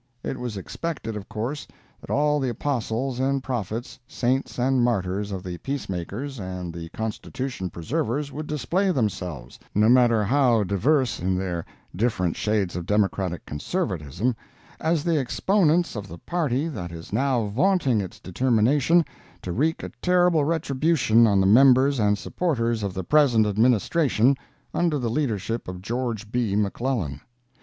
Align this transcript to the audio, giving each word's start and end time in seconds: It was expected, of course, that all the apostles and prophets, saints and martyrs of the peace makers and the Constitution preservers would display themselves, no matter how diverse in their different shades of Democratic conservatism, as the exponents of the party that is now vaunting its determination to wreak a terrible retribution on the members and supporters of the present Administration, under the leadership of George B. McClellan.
It 0.23 0.39
was 0.39 0.57
expected, 0.57 1.15
of 1.15 1.29
course, 1.29 1.67
that 1.99 2.09
all 2.09 2.39
the 2.39 2.49
apostles 2.49 3.19
and 3.19 3.43
prophets, 3.43 3.99
saints 4.07 4.57
and 4.57 4.83
martyrs 4.83 5.31
of 5.31 5.43
the 5.43 5.59
peace 5.59 5.87
makers 5.87 6.39
and 6.39 6.73
the 6.73 6.89
Constitution 6.89 7.69
preservers 7.69 8.31
would 8.31 8.47
display 8.47 8.89
themselves, 8.89 9.59
no 9.75 9.89
matter 9.89 10.23
how 10.23 10.63
diverse 10.63 11.19
in 11.19 11.35
their 11.37 11.65
different 11.95 12.35
shades 12.35 12.75
of 12.75 12.87
Democratic 12.87 13.45
conservatism, 13.45 14.35
as 14.79 15.03
the 15.03 15.19
exponents 15.19 15.95
of 15.95 16.07
the 16.07 16.17
party 16.17 16.67
that 16.67 16.91
is 16.91 17.13
now 17.13 17.45
vaunting 17.45 18.01
its 18.01 18.19
determination 18.19 19.05
to 19.43 19.51
wreak 19.51 19.83
a 19.83 19.89
terrible 20.01 20.43
retribution 20.43 21.27
on 21.27 21.39
the 21.39 21.45
members 21.45 21.99
and 21.99 22.17
supporters 22.17 22.81
of 22.81 22.95
the 22.95 23.03
present 23.03 23.45
Administration, 23.45 24.35
under 24.73 24.97
the 24.97 25.11
leadership 25.11 25.67
of 25.67 25.79
George 25.79 26.31
B. 26.31 26.55
McClellan. 26.55 27.21